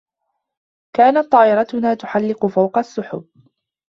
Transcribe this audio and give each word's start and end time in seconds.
كانت 0.95 1.31
طائرتنا 1.31 1.93
تحلق 1.93 2.45
فوق 2.45 2.77
السحب. 2.77 3.25